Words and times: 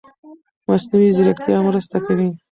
مصنوعي 0.67 1.09
ځيرکتیا 1.17 1.57
مرسته 1.67 1.97
کوي. 2.05 2.29